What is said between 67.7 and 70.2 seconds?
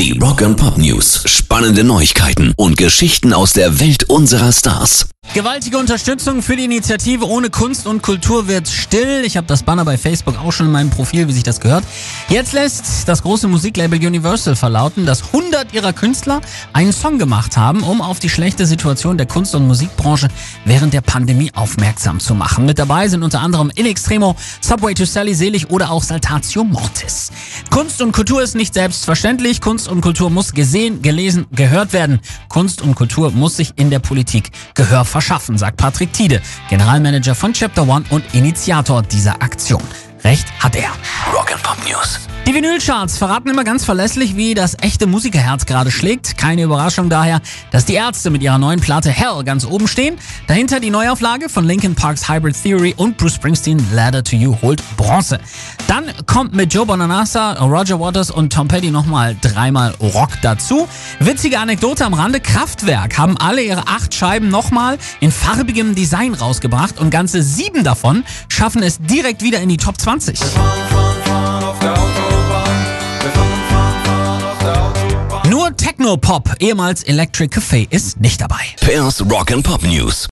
davon schaffen es direkt wieder in die Top